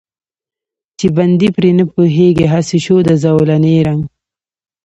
چې 0.97 1.07
بندي 1.17 1.49
پرې 1.55 1.71
نه 1.79 1.85
پوهېږي، 1.93 2.45
هسې 2.53 2.77
شو 2.85 2.97
د 3.07 3.09
زولانې 3.23 3.73
رنګ. 3.87 4.03